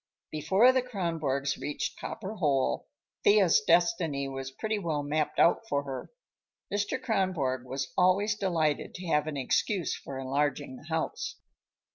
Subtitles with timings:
[0.31, 2.87] Before the Kronborgs reached Copper Hole,
[3.23, 6.09] Thea's destiny was pretty well mapped out for her.
[6.73, 6.99] Mr.
[6.99, 11.35] Kronborg was always delighted to have an excuse for enlarging the house.